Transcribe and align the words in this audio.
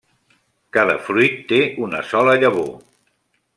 Cada 0.77 0.95
fruit 1.09 1.37
té 1.53 1.61
una 1.89 2.01
sola 2.15 2.35
llavor. 2.45 2.73